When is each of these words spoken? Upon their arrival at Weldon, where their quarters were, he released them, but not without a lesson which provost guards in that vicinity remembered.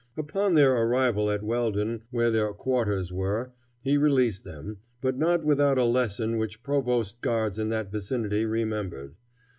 Upon 0.17 0.55
their 0.55 0.73
arrival 0.73 1.29
at 1.29 1.43
Weldon, 1.43 2.01
where 2.09 2.31
their 2.31 2.51
quarters 2.53 3.13
were, 3.13 3.51
he 3.83 3.97
released 3.97 4.43
them, 4.43 4.77
but 4.99 5.15
not 5.15 5.45
without 5.45 5.77
a 5.77 5.85
lesson 5.85 6.39
which 6.39 6.63
provost 6.63 7.21
guards 7.21 7.59
in 7.59 7.69
that 7.69 7.91
vicinity 7.91 8.43
remembered. 8.43 9.13